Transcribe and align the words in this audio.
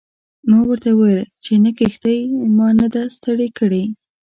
ما 0.49 0.59
ورته 0.69 0.89
وویل 0.93 1.21
چې 1.43 1.53
نه 1.63 1.71
کښتۍ 1.77 2.17
ما 2.57 2.67
نه 2.79 2.87
ده 2.93 3.03
ستړې 3.15 3.47
کړې. 3.57 3.83